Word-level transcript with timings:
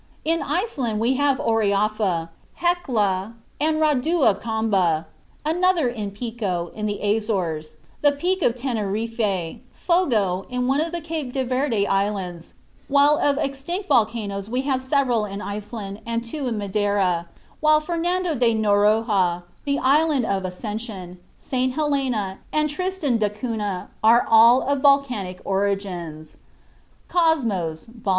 In 0.25 0.41
Iceland 0.41 0.99
we 0.99 1.13
have 1.17 1.37
Oerafa, 1.39 2.29
Hecla, 2.55 3.35
and 3.59 3.79
Rauda 3.79 4.33
Kamba; 4.41 5.05
another 5.45 5.87
in 5.89 6.09
Pico, 6.09 6.71
in 6.73 6.87
the 6.87 6.99
Azores; 7.03 7.75
the 8.01 8.11
peak 8.11 8.41
of 8.41 8.55
Teneriffe; 8.55 9.59
Fogo, 9.73 10.47
in 10.49 10.65
one 10.65 10.81
of 10.81 10.91
the 10.91 11.01
Cape 11.01 11.31
de 11.33 11.45
Verde 11.45 11.85
Islands: 11.85 12.55
while 12.87 13.19
of 13.19 13.37
extinct 13.37 13.87
volcanoes 13.89 14.49
we 14.49 14.63
have 14.63 14.81
several 14.81 15.25
in 15.25 15.39
Iceland, 15.39 15.99
and 16.03 16.25
two 16.25 16.47
in 16.47 16.57
Madeira; 16.57 17.27
while 17.59 17.79
Fernando 17.79 18.33
de 18.33 18.55
Noronha, 18.55 19.43
the 19.65 19.77
island 19.77 20.25
of 20.25 20.45
Ascension, 20.45 21.19
St. 21.37 21.73
Helena, 21.75 22.39
and 22.51 22.71
Tristan 22.71 23.19
d'Acunha 23.19 23.89
are 24.03 24.25
all 24.27 24.63
of 24.63 24.81
volcanic 24.81 25.41
origin. 25.45 26.25
("Cosmos," 27.07 27.85
vol. 27.85 28.09